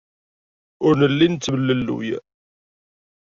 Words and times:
Ur 0.85 0.93
nelli 0.99 1.25
nettemlelluy. 1.27 2.09